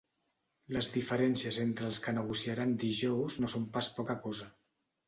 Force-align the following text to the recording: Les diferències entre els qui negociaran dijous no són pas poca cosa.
Les 0.77 0.87
diferències 0.95 1.59
entre 1.65 1.87
els 1.91 2.01
qui 2.07 2.17
negociaran 2.17 2.75
dijous 2.87 3.39
no 3.45 3.55
són 3.57 3.71
pas 3.79 3.93
poca 4.01 4.19
cosa. 4.27 4.55